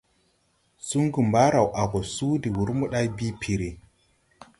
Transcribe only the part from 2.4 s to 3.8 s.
de wūr moday bii piiri.